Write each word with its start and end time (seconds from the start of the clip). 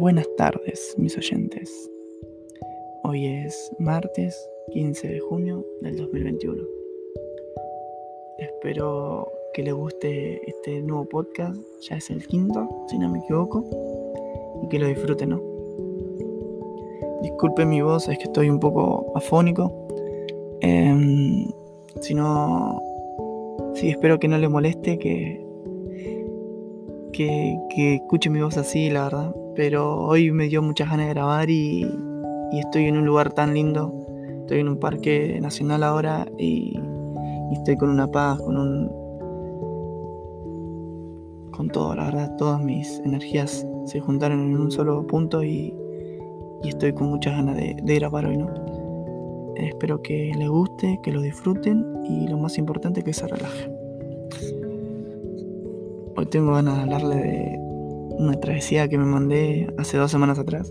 Buenas 0.00 0.26
tardes, 0.38 0.94
mis 0.96 1.14
oyentes. 1.18 1.90
Hoy 3.02 3.26
es 3.26 3.70
martes 3.78 4.48
15 4.72 5.06
de 5.06 5.20
junio 5.20 5.62
del 5.82 5.98
2021. 5.98 6.62
Espero 8.38 9.30
que 9.52 9.62
les 9.62 9.74
guste 9.74 10.40
este 10.48 10.80
nuevo 10.80 11.04
podcast, 11.04 11.60
ya 11.82 11.96
es 11.96 12.08
el 12.08 12.26
quinto, 12.26 12.66
si 12.88 12.98
no 12.98 13.10
me 13.10 13.18
equivoco, 13.18 13.62
y 14.62 14.68
que 14.68 14.78
lo 14.78 14.86
disfruten, 14.86 15.28
¿no? 15.28 15.42
Disculpen 17.20 17.68
mi 17.68 17.82
voz, 17.82 18.08
es 18.08 18.16
que 18.16 18.24
estoy 18.24 18.48
un 18.48 18.58
poco 18.58 19.12
afónico. 19.14 19.86
Em, 20.62 21.44
si 22.00 22.14
no, 22.14 22.80
sí, 23.74 23.90
espero 23.90 24.18
que 24.18 24.28
no 24.28 24.38
les 24.38 24.48
moleste, 24.48 24.98
que, 24.98 25.49
que, 27.10 27.56
que 27.74 27.96
escuchen 27.96 28.32
mi 28.32 28.40
voz 28.40 28.56
así, 28.56 28.90
la 28.90 29.04
verdad 29.04 29.34
pero 29.60 30.06
hoy 30.06 30.30
me 30.32 30.48
dio 30.48 30.62
muchas 30.62 30.88
ganas 30.88 31.08
de 31.08 31.12
grabar 31.12 31.50
y, 31.50 31.86
estoy 32.52 32.86
en 32.86 32.96
un 32.96 33.04
lugar 33.04 33.32
tan 33.32 33.52
lindo. 33.52 33.92
Estoy 34.40 34.60
en 34.60 34.68
un 34.68 34.78
parque 34.78 35.38
nacional 35.38 35.82
ahora 35.82 36.26
y, 36.38 36.80
estoy 37.52 37.76
con 37.76 37.90
una 37.90 38.06
paz, 38.06 38.40
con 38.40 38.56
un. 38.56 38.88
con 41.50 41.68
todo, 41.68 41.94
la 41.94 42.06
verdad, 42.06 42.36
todas 42.36 42.62
mis 42.62 43.00
energías 43.00 43.66
se 43.84 44.00
juntaron 44.00 44.40
en 44.40 44.56
un 44.56 44.70
solo 44.70 45.06
punto 45.06 45.42
y, 45.42 45.74
estoy 46.64 46.92
con 46.92 47.10
muchas 47.10 47.34
ganas 47.34 47.56
de, 47.56 47.94
grabar 47.96 48.24
hoy, 48.26 48.36
¿no? 48.38 48.48
Espero 49.56 50.00
que 50.00 50.32
les 50.38 50.48
guste, 50.48 51.00
que 51.02 51.12
lo 51.12 51.20
disfruten 51.20 51.84
y 52.08 52.28
lo 52.28 52.38
más 52.38 52.56
importante 52.56 53.02
que 53.02 53.12
se 53.12 53.26
relajen. 53.26 53.79
Hoy 56.20 56.26
tengo 56.26 56.52
ganas 56.52 56.76
de 56.76 56.82
hablarle 56.82 57.16
de, 57.16 57.58
una 58.18 58.38
travesía 58.38 58.86
que 58.88 58.98
me 58.98 59.06
mandé 59.06 59.72
hace 59.78 59.96
dos 59.96 60.10
semanas 60.10 60.38
atrás. 60.38 60.70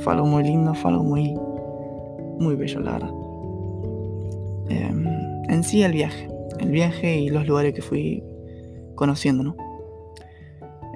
Fue 0.00 0.12
algo 0.12 0.26
muy 0.26 0.42
lindo, 0.42 0.74
fue 0.74 0.90
algo 0.90 1.04
muy, 1.04 1.34
muy 2.38 2.54
bello, 2.54 2.80
la 2.80 2.92
verdad. 2.92 3.10
Em, 4.68 5.06
en 5.48 5.64
sí, 5.64 5.82
el 5.82 5.92
viaje. 5.92 6.28
El 6.58 6.70
viaje 6.70 7.16
y 7.16 7.30
los 7.30 7.46
lugares 7.46 7.72
que 7.72 7.80
fui 7.80 8.22
conociendo, 8.94 9.42
¿no? 9.42 9.56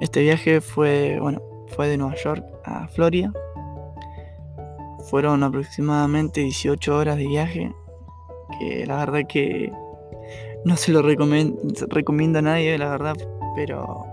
Este 0.03 0.21
viaje 0.21 0.61
fue, 0.61 1.19
bueno, 1.19 1.41
fue 1.69 1.89
de 1.89 1.97
Nueva 1.97 2.17
York 2.17 2.45
a 2.63 2.89
Florida. 2.89 3.33
Fueron 5.09 5.43
aproximadamente 5.43 6.43
18 6.43 6.95
horas 6.95 7.17
de 7.17 7.27
viaje. 7.27 7.73
Que 8.61 8.85
la 8.85 8.99
verdad 8.99 9.21
que 9.27 9.73
no 10.67 10.77
se 10.77 10.93
lo 10.93 11.01
recomiendo 11.01 12.39
a 12.39 12.43
nadie, 12.43 12.77
la 12.77 12.91
verdad, 12.91 13.17
pero 13.57 14.07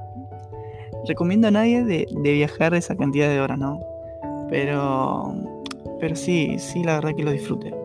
recomiendo 1.07 1.49
a 1.49 1.51
nadie 1.51 1.83
de, 1.83 2.07
viajar 2.15 2.73
esa 2.73 2.95
cantidad 2.95 3.29
de 3.29 3.39
horas, 3.39 3.59
¿no? 3.59 3.79
Pero, 4.49 5.35
pero 5.99 6.15
sí, 6.15 6.55
sí, 6.57 6.83
la 6.83 6.95
verdad 6.95 7.11
que 7.15 7.23
lo 7.23 7.31
disfruté. 7.31 7.75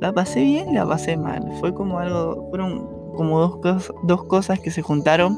La, 0.00 0.12
pasé 0.12 0.42
bien 0.42 0.74
la 0.74 0.86
pasé 0.86 1.16
mal. 1.16 1.42
Fue 1.60 1.74
como 1.74 1.98
algo, 1.98 2.46
fueron 2.50 2.86
como 3.16 3.40
dos, 3.40 3.56
cosas, 3.56 3.92
dos 4.04 4.24
cosas 4.24 4.60
que 4.60 4.70
se 4.70 4.80
juntaron, 4.80 5.36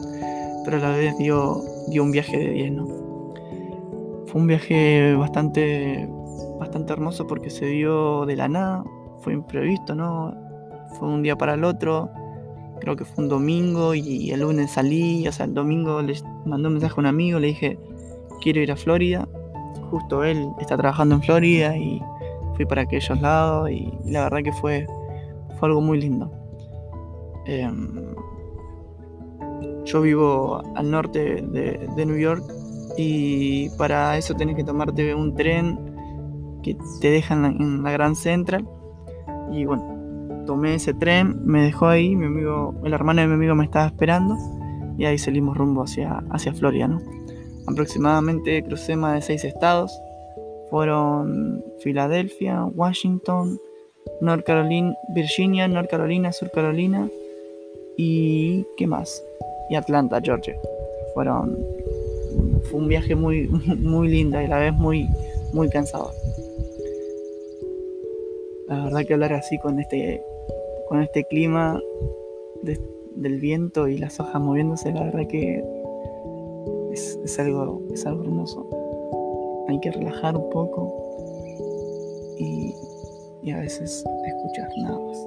pero 0.64 0.76
a 0.76 0.80
la 0.80 0.90
vez 0.90 1.16
dio, 1.18 1.62
dio 1.88 2.02
un 2.02 2.10
viaje 2.10 2.36
de 2.36 2.50
10, 2.50 2.72
¿no? 2.72 2.86
Fue 4.26 4.40
un 4.40 4.46
viaje 4.46 5.14
bastante, 5.14 6.08
bastante 6.58 6.92
hermoso 6.92 7.26
porque 7.26 7.48
se 7.48 7.66
dio 7.66 8.26
de 8.26 8.36
la 8.36 8.48
nada, 8.48 8.84
fue 9.20 9.32
imprevisto, 9.32 9.94
¿no? 9.94 10.34
Fue 10.98 11.08
un 11.08 11.22
día 11.22 11.36
para 11.36 11.54
el 11.54 11.64
otro 11.64 12.10
creo 12.80 12.96
que 12.96 13.04
fue 13.04 13.24
un 13.24 13.30
domingo 13.30 13.94
y 13.94 14.30
el 14.30 14.40
lunes 14.40 14.72
salí, 14.72 15.26
o 15.28 15.32
sea, 15.32 15.46
el 15.46 15.54
domingo 15.54 16.02
le 16.02 16.14
mandó 16.44 16.68
un 16.68 16.74
mensaje 16.74 16.94
a 16.96 17.00
un 17.00 17.06
amigo, 17.06 17.38
le 17.38 17.48
dije, 17.48 17.78
quiero 18.40 18.60
ir 18.60 18.72
a 18.72 18.76
Florida, 18.76 19.28
justo 19.90 20.24
él 20.24 20.48
está 20.60 20.76
trabajando 20.76 21.16
en 21.16 21.22
Florida 21.22 21.76
y 21.76 22.00
fui 22.54 22.64
para 22.64 22.82
aquellos 22.82 23.20
lados 23.20 23.70
y, 23.70 23.92
la 24.04 24.24
verdad 24.24 24.42
que 24.42 24.52
fue, 24.52 24.86
fue 25.58 25.68
algo 25.68 25.80
muy 25.80 26.00
lindo. 26.00 26.30
Em, 27.46 28.14
yo 29.84 30.00
vivo 30.02 30.62
al 30.74 30.90
norte 30.90 31.42
de, 31.42 31.88
de, 31.94 32.06
New 32.06 32.16
York 32.16 32.42
y 32.96 33.70
para 33.78 34.16
eso 34.16 34.34
tenés 34.34 34.56
que 34.56 34.64
tomarte 34.64 35.14
un 35.14 35.34
tren 35.34 35.78
que 36.62 36.76
te 37.00 37.10
deja 37.10 37.34
en 37.34 37.42
la, 37.42 37.48
en 37.48 37.82
la 37.84 37.92
Gran 37.92 38.16
Central 38.16 38.68
y 39.52 39.64
bueno, 39.64 39.95
tomé 40.46 40.76
ese 40.76 40.94
tren, 40.94 41.44
me 41.44 41.62
dejó 41.62 41.86
ahí, 41.86 42.16
mi 42.16 42.26
amigo, 42.26 42.74
el 42.84 42.94
hermano 42.94 43.20
de 43.20 43.26
mi 43.26 43.34
amigo 43.34 43.54
me 43.54 43.64
estaba 43.64 43.86
esperando 43.86 44.36
y 44.96 45.04
ahí 45.04 45.18
salimos 45.18 45.56
rumbo 45.56 45.82
hacia, 45.82 46.24
hacia 46.30 46.54
Florida, 46.54 46.88
¿no? 46.88 47.02
Aproximadamente 47.66 48.62
crucé 48.62 48.96
más 48.96 49.14
de 49.14 49.22
seis 49.22 49.44
estados, 49.44 49.92
fueron 50.70 51.62
Filadelfia, 51.80 52.64
Washington, 52.64 53.58
North 54.20 54.44
Carolina, 54.44 54.94
Virginia, 55.08 55.68
North 55.68 55.90
Carolina, 55.90 56.32
Sur 56.32 56.50
Carolina 56.50 57.08
y 57.96 58.64
¿qué 58.76 58.86
más? 58.86 59.22
Y 59.68 59.74
Atlanta, 59.74 60.20
Georgia. 60.22 60.56
Fueron 61.14 61.56
fue 62.70 62.80
un 62.80 62.88
viaje 62.88 63.14
muy 63.14 63.48
muy 63.78 64.08
lindo 64.08 64.40
y 64.40 64.44
a 64.44 64.48
la 64.48 64.58
vez 64.58 64.72
muy 64.72 65.08
muy 65.52 65.68
cansado. 65.68 66.10
La 68.68 68.84
verdad 68.84 69.04
que 69.06 69.14
hablar 69.14 69.32
así 69.32 69.58
con 69.58 69.78
este 69.78 70.22
con 70.88 71.02
este 71.02 71.24
clima 71.24 71.80
del 72.62 73.40
viento 73.40 73.88
y 73.88 73.98
las 73.98 74.20
hojas 74.20 74.40
moviéndose, 74.40 74.92
la 74.92 75.04
verdad 75.04 75.26
que 75.28 75.64
es, 76.92 77.38
algo, 77.38 77.82
es 77.92 78.06
algo 78.06 78.22
hermoso. 78.24 78.66
Hay 79.68 79.80
que 79.80 79.90
relajar 79.90 80.36
un 80.36 80.50
poco 80.50 80.92
y, 82.38 82.74
a 83.50 83.60
veces 83.60 84.04
escuchar 84.26 84.68
nada 84.82 84.98
más. 84.98 85.26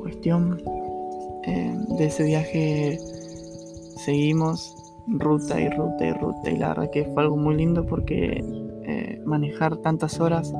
Cuestión 0.00 0.60
eh, 1.46 1.76
de 1.98 2.06
ese 2.06 2.24
viaje 2.24 2.98
seguimos 4.04 4.76
ruta 5.06 5.60
y 5.60 5.68
ruta 5.68 6.06
y 6.06 6.12
ruta 6.12 6.50
y 6.50 6.56
la 6.56 6.68
verdad 6.68 6.90
que 6.90 7.04
fue 7.04 7.22
algo 7.22 7.36
muy 7.36 7.54
lindo 7.56 7.86
porque 7.86 8.42
eh, 8.86 9.22
manejar 9.24 9.76
tantas 9.78 10.18
horas 10.20 10.52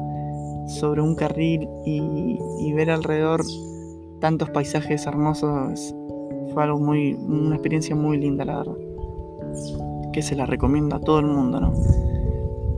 sobre 0.66 1.02
un 1.02 1.14
carril 1.14 1.68
y, 1.84 2.72
ver 2.72 2.90
alrededor 2.90 3.42
tantos 4.20 4.50
paisajes 4.50 5.06
hermosos 5.06 5.94
fue 6.52 6.62
algo 6.62 6.78
muy, 6.78 7.14
una 7.14 7.56
experiencia 7.56 7.94
muy 7.94 8.18
linda, 8.18 8.44
la 8.44 8.58
verdad. 8.58 8.76
Que 10.12 10.22
se 10.22 10.34
la 10.34 10.46
recomiendo 10.46 10.96
a 10.96 11.00
todo 11.00 11.18
el 11.18 11.26
mundo, 11.26 11.60
¿no? 11.60 11.72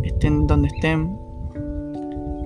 Estén 0.02 0.46
donde 0.46 0.68
estén, 0.68 1.18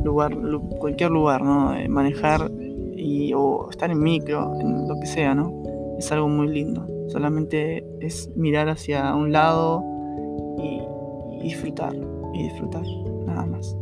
lugar, 0.05 0.37
cualquier 0.79 1.11
lugar, 1.11 1.43
¿no? 1.43 1.75
Eh, 1.75 1.89
manejar 1.89 2.50
y, 2.97 3.33
o 3.34 3.71
estar 3.71 3.91
en 3.91 4.00
micro, 4.00 4.59
en 4.61 4.89
lo 4.89 4.95
que 5.00 5.06
sea, 5.06 5.34
¿no? 5.34 5.53
Es 5.99 6.11
algo 6.12 6.29
muy 6.29 6.49
lindo. 6.49 6.87
Solamente 7.09 7.84
es 8.00 8.31
mirar 8.37 8.69
hacia 8.69 9.15
un 9.15 9.33
lado 9.33 9.83
y 10.59 11.43
disfrutar, 11.43 11.95
y 12.34 12.43
disfrutar, 12.45 12.84
nada 13.27 13.47
más. 13.47 13.77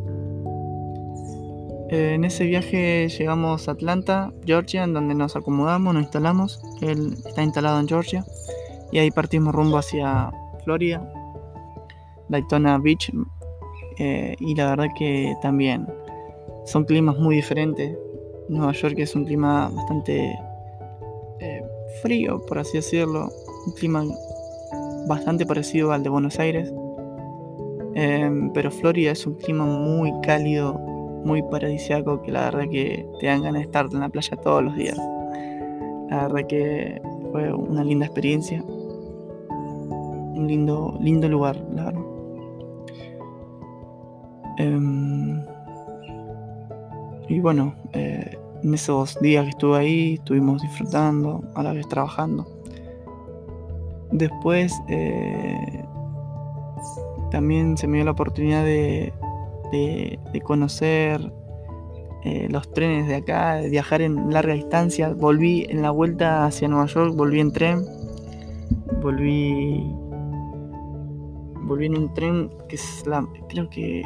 En 1.91 2.25
ese 2.25 2.45
viaje 2.45 3.09
llegamos 3.09 3.67
a 3.67 3.73
Atlanta, 3.73 4.31
Georgia, 4.45 4.85
en 4.85 4.93
donde 4.93 5.15
nos 5.15 5.37
acomodamos, 5.37 5.95
nos 5.95 6.03
instalamos. 6.03 6.61
Él 6.83 7.15
está 7.25 7.43
instalado 7.43 7.81
en 7.81 7.89
Georgia. 7.89 8.27
Y 8.93 8.99
ahí 8.99 9.11
partimos 9.11 9.55
rumbo 9.55 9.79
hacia 9.79 10.31
Florida, 10.65 11.11
Daytona 12.29 12.77
Beach. 12.77 13.11
Eh, 13.99 14.37
y 14.39 14.55
la 14.55 14.71
verdad 14.71 14.89
que 14.99 15.35
también 15.41 15.87
son 16.67 16.85
climas 16.85 17.17
muy 17.17 17.37
diferentes. 17.37 17.97
Nueva 18.51 18.73
York 18.73 18.95
es 18.99 19.15
un 19.15 19.25
clima 19.25 19.71
bastante 19.75 20.39
eh, 21.41 21.63
frío, 22.03 22.45
por 22.47 22.59
así 22.59 22.77
decirlo. 22.77 23.31
Un 23.67 23.73
clima 23.73 24.05
bastante 25.07 25.47
parecido 25.47 25.93
al 25.93 26.03
de 26.03 26.11
Buenos 26.11 26.39
Aires. 26.39 26.71
pero 28.53 28.71
Florida 28.71 29.13
es 29.13 29.27
un 29.27 29.35
clima 29.35 29.65
muy 29.65 30.13
cálido, 30.23 30.88
muy 31.25 31.43
paradisiaco 31.43 32.23
que 32.23 32.33
la 32.33 32.45
verdad 32.45 32.69
que 32.71 33.07
te 33.21 33.27
dan 33.27 33.43
ganas 33.43 33.61
de 33.61 33.67
estar 33.67 33.87
en 33.93 34.01
la 34.01 34.09
playa 34.09 34.37
todos 34.37 34.65
los 34.65 34.77
días. 34.77 34.99
La 36.11 36.29
verdad 36.29 36.47
que 36.49 37.01
fue 37.33 37.53
una 37.53 37.85
linda 37.85 38.07
experiencia. 38.07 38.63
Un 38.63 40.47
lindo, 40.47 40.97
lindo 41.01 41.29
lugar, 41.29 41.57
la 41.75 41.85
verdad. 41.87 42.03
Em, 44.59 45.41
y 47.29 47.41
bueno, 47.41 47.75
eh, 47.93 48.39
en 48.63 48.75
esos 48.75 49.19
días 49.21 49.45
que 49.45 49.51
estuve 49.51 49.79
ahí, 49.79 50.15
estuvimos 50.15 50.63
disfrutando, 50.63 51.43
a 51.55 51.63
la 51.63 51.73
vez 51.73 51.87
trabajando. 51.89 52.47
Después 54.11 54.75
eh, 54.89 55.85
también 57.31 57.77
se 57.77 57.87
me 57.87 57.99
dio 57.99 58.05
la 58.07 58.13
oportunidad 58.13 58.65
de, 58.65 59.13
de, 59.73 60.41
conocer 60.45 61.33
eh, 62.25 62.49
los 62.51 62.71
trenes 62.73 63.09
de 63.09 63.17
acá, 63.17 63.57
de 63.57 63.69
viajar 63.69 64.03
en 64.03 64.33
larga 64.33 64.55
distancia. 64.55 65.13
Volví 65.13 65.67
en 65.69 65.83
la 65.83 65.91
vuelta 65.91 66.47
hacia 66.47 66.69
Nueva 66.69 66.87
York, 66.87 67.15
volví 67.17 67.41
en 67.41 67.53
tren, 67.53 67.85
volví 69.03 69.85
volví 71.69 71.87
en 71.87 71.99
un 71.99 72.15
tren 72.15 72.51
que 72.69 72.77
es 72.77 73.07
la, 73.07 73.25
creo 73.49 73.69
que, 73.69 74.03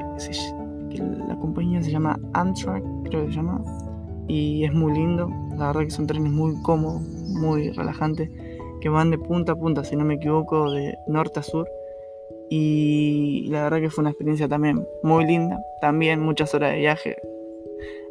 que 0.91 0.99
la 0.99 1.37
compañía 1.39 1.81
se 1.83 1.93
llama 1.93 2.19
Amtrak, 2.33 2.83
creo 3.05 3.25
que 3.25 3.31
se 3.31 3.37
llama, 3.37 3.63
y 4.27 4.65
es 4.65 4.75
muy 4.75 4.93
lindo, 4.93 5.31
la 5.57 5.69
verdad 5.69 5.83
que 5.83 5.91
son 5.91 6.07
trenes 6.07 6.33
muy 6.33 6.61
cómodos, 6.63 7.03
muy 7.03 7.71
relajantes, 7.71 8.31
que 8.81 8.89
van 8.89 9.11
de 9.11 9.19
punta 9.19 9.53
a 9.53 9.57
punta, 9.57 9.85
si 9.85 9.95
no 9.95 10.05
me 10.05 10.15
equivoco, 10.15 10.73
de 10.73 10.97
norte 11.07 11.41
a 11.41 11.43
sur, 11.43 11.69
y 12.55 13.47
la 13.49 13.63
verdad 13.63 13.81
que 13.81 13.89
fue 13.89 14.03
una 14.03 14.11
experiencia 14.11 14.47
también 14.47 14.87
muy 15.03 15.25
linda, 15.25 15.65
también 15.81 16.21
muchas 16.21 16.55
horas 16.55 16.73
de 16.73 16.81
viaje, 16.81 17.17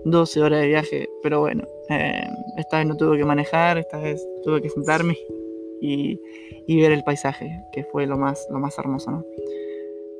12 0.03 0.41
horas 0.41 0.61
de 0.61 0.67
viaje, 0.67 1.09
pero 1.21 1.41
bueno, 1.41 1.63
eh, 1.89 2.23
esta 2.57 2.79
vez 2.79 2.87
no 2.87 2.97
tuve 2.97 3.19
que 3.19 3.23
manejar, 3.23 3.77
esta 3.77 3.99
vez 3.99 4.27
tuve 4.43 4.59
que 4.63 4.69
sentarme 4.69 5.15
y, 5.79 6.19
ver 6.67 6.91
el 6.91 7.03
paisaje, 7.03 7.51
que 7.71 7.83
fue 7.83 8.07
lo 8.07 8.17
más, 8.17 8.47
lo 8.49 8.57
más 8.57 8.79
hermoso, 8.79 9.11
¿no? 9.11 9.25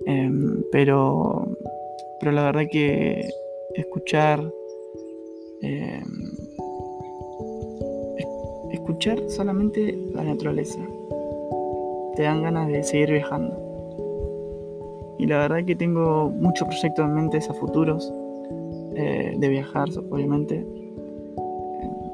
Em, 0.05 0.65
pero, 0.71 1.57
pero 2.19 2.31
la 2.31 2.43
verdad 2.43 2.65
que 2.71 3.27
escuchar, 3.73 4.39
em, 5.63 6.03
escuchar 8.71 9.19
solamente 9.29 9.97
la 10.13 10.23
naturaleza, 10.23 10.79
te 12.15 12.21
dan 12.21 12.43
ganas 12.43 12.67
de 12.67 12.83
seguir 12.83 13.13
viajando. 13.13 13.70
Y 15.21 15.27
la 15.27 15.37
verdad 15.37 15.63
que 15.63 15.75
tengo 15.75 16.31
muchos 16.31 16.67
proyectos 16.67 17.05
en 17.05 17.13
mente 17.13 17.37
a 17.37 17.53
futuros 17.53 18.11
eh, 18.95 19.35
de 19.37 19.49
viajar, 19.49 19.87
obviamente. 20.09 20.65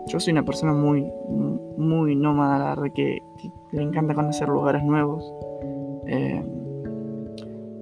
Yo 0.08 0.20
soy 0.20 0.34
una 0.34 0.44
persona 0.44 0.74
muy, 0.74 1.10
muy 1.78 2.18
nómada, 2.18 2.60
la 2.60 2.70
verdad 2.76 2.94
que, 2.94 3.24
le 3.72 3.82
encanta 3.82 4.14
conocer 4.14 4.50
lugares 4.50 4.84
nuevos. 4.84 5.34
Eh, 6.06 6.44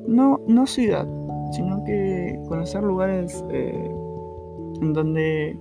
no, 0.08 0.40
no 0.48 0.68
ciudad, 0.68 1.08
sino 1.54 1.84
que 1.86 2.40
conocer 2.48 2.84
lugares 2.84 3.44
eh, 3.50 3.92
en 4.80 4.94
donde 4.94 5.58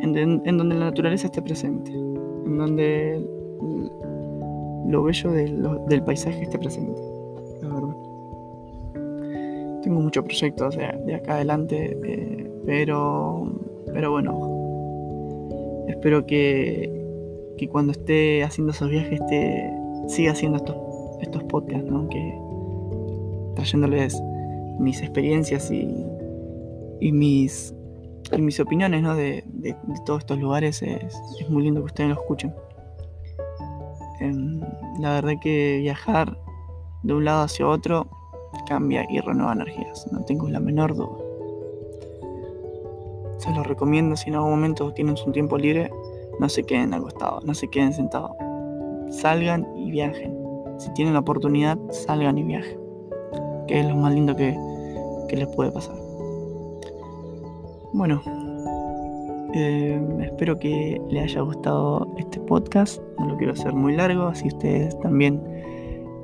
en, 0.00 0.58
donde 0.58 0.74
la 0.74 0.86
naturaleza 0.86 1.28
esté 1.28 1.40
presente, 1.40 1.90
en 1.90 2.58
donde 2.58 3.26
lo 4.88 5.02
bello 5.04 5.30
del 5.30 6.04
paisaje 6.04 6.42
esté 6.42 6.58
presente. 6.58 7.11
Tengo 9.82 10.00
muchos 10.00 10.24
proyectos 10.24 10.76
de, 10.76 11.14
acá 11.14 11.34
adelante, 11.34 11.96
eh, 12.04 12.50
pero, 12.64 13.52
pero 13.92 14.12
bueno, 14.12 15.86
espero 15.88 16.24
que, 16.26 16.90
que 17.58 17.68
cuando 17.68 17.92
esté 17.92 18.44
haciendo 18.44 18.72
esos 18.72 18.88
viajes 18.90 19.20
esté, 19.20 19.72
siga 20.08 20.32
haciendo 20.32 20.58
estos, 20.58 20.76
estos 21.20 21.42
podcasts, 21.44 21.90
¿no? 21.90 22.08
que 22.08 22.38
trayéndoles 23.56 24.20
mis 24.78 25.00
experiencias 25.00 25.70
y, 25.70 25.88
y 27.00 27.12
mis 27.12 27.74
mis 28.38 28.60
opiniones 28.60 29.02
¿no? 29.02 29.14
de, 29.14 29.44
todos 30.06 30.20
estos 30.20 30.38
lugares 30.38 30.82
es, 30.82 31.14
muy 31.48 31.64
lindo 31.64 31.80
que 31.80 31.86
ustedes 31.86 32.10
lo 32.10 32.14
escuchen. 32.16 32.54
Em, 34.20 34.60
la 35.00 35.14
verdad 35.14 35.32
que 35.42 35.78
viajar 35.80 36.38
de 37.02 37.14
un 37.14 37.24
lado 37.24 37.42
hacia 37.42 37.66
otro 37.66 38.08
cambia 38.66 39.06
y 39.10 39.20
renueva 39.20 39.52
energías, 39.52 40.06
no 40.12 40.24
tengo 40.24 40.48
la 40.48 40.60
menor 40.60 40.94
duda. 40.94 41.16
Se 43.38 43.50
los 43.52 43.66
recomiendo 43.66 44.16
si 44.16 44.30
en 44.30 44.36
algún 44.36 44.50
momento 44.50 44.92
tienen 44.92 45.16
su 45.16 45.32
tiempo 45.32 45.58
libre, 45.58 45.90
no 46.38 46.48
se 46.48 46.62
queden 46.64 46.94
acostados, 46.94 47.44
no 47.44 47.54
se 47.54 47.68
queden 47.68 47.92
sentados. 47.92 48.32
Salgan 49.10 49.66
y 49.76 49.90
viajen. 49.90 50.36
Si 50.78 50.92
tienen 50.94 51.14
la 51.14 51.20
oportunidad, 51.20 51.78
salgan 51.90 52.38
y 52.38 52.44
viajen. 52.44 52.78
Que 53.66 53.80
es 53.80 53.86
lo 53.86 53.96
más 53.96 54.14
lindo 54.14 54.36
que, 54.36 54.56
que 55.28 55.36
les 55.36 55.48
puede 55.48 55.72
pasar. 55.72 55.96
Bueno, 57.92 58.22
eh, 59.54 60.00
espero 60.22 60.58
que 60.58 61.00
les 61.10 61.24
haya 61.24 61.42
gustado 61.42 62.08
este 62.16 62.40
podcast. 62.40 63.02
No 63.18 63.26
lo 63.26 63.36
quiero 63.36 63.52
hacer 63.52 63.74
muy 63.74 63.94
largo, 63.94 64.28
así 64.28 64.48
ustedes 64.48 64.98
también 65.00 65.42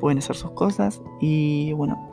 pueden 0.00 0.18
hacer 0.18 0.36
sus 0.36 0.52
cosas. 0.52 1.02
Y 1.20 1.72
bueno, 1.74 2.10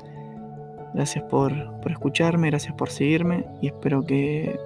gracias 0.95 1.23
por, 1.25 1.53
escucharme, 1.89 2.49
gracias 2.49 2.73
por 2.73 2.89
seguirme 2.89 3.45
y 3.61 3.67
espero 3.67 4.03
que 4.03 4.59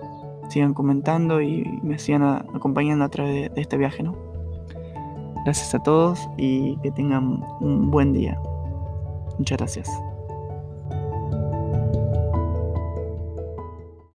sigan 0.49 0.73
comentando 0.73 1.41
y 1.41 1.63
me 1.83 1.99
sigan 1.99 2.23
acompañando 2.55 3.03
a 3.05 3.09
través 3.09 3.53
de 3.53 3.61
este 3.61 3.77
viaje, 3.77 4.03
¿no? 4.03 4.15
Gracias 5.43 5.73
a 5.75 5.79
todos 5.83 6.29
y 6.37 6.77
que 6.77 6.91
tengan 6.91 7.43
un 7.59 7.91
buen 7.91 8.13
día. 8.13 8.39
Muchas 9.37 9.57
gracias. 9.57 10.08